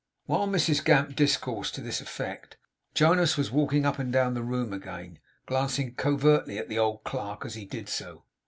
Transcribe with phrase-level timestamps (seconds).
[0.25, 2.57] While Mrs Gamp discoursed to this effect,
[2.95, 7.45] Jonas was walking up and down the room again, glancing covertly at the old clerk,
[7.45, 8.23] as he did so.